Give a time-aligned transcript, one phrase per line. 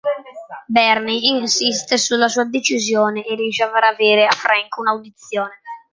[0.67, 5.59] Bernie insiste sulla sua decisione e riesce a far avere a Frank una audizione.